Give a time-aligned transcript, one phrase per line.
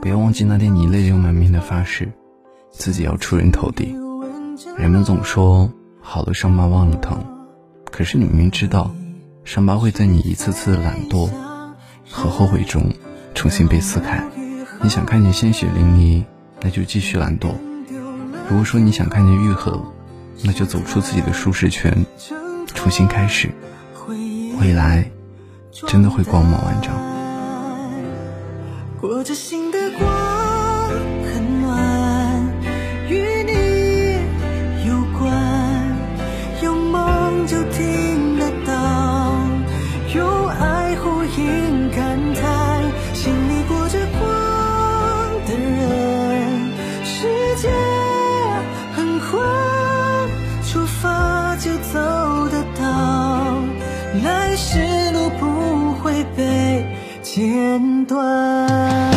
[0.00, 2.12] 不要忘记那天你泪流满面的发誓，
[2.70, 3.96] 自己要出人头地。
[4.78, 7.18] 人们总说好的伤疤忘了疼，
[7.90, 8.94] 可是你明明知道，
[9.44, 11.28] 伤疤会在你一次次的懒惰
[12.10, 12.92] 和后悔中
[13.34, 14.22] 重新被撕开。
[14.82, 16.24] 你想看见鲜血淋漓，
[16.60, 17.48] 那就继续懒惰；
[18.48, 19.82] 如果说你想看见愈合，
[20.44, 22.06] 那就走出自己的舒适圈，
[22.66, 23.50] 重新开始。
[24.60, 25.10] 未来
[25.86, 27.05] 真的会光芒万丈。
[28.98, 30.08] 裹着心的光
[31.22, 32.42] 很暖，
[33.08, 33.52] 与你
[34.88, 35.30] 有关，
[36.62, 39.36] 有梦就听得到，
[40.14, 42.82] 有爱呼应感叹，
[43.12, 44.24] 心里裹着光
[45.46, 46.72] 的人，
[47.04, 47.68] 世界
[48.94, 49.38] 很宽，
[50.66, 52.00] 出发就走
[52.48, 53.62] 得到，
[54.24, 54.78] 来时
[55.12, 56.42] 路不会被
[57.36, 59.15] 剪断